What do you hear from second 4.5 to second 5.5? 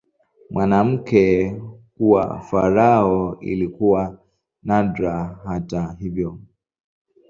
nadra,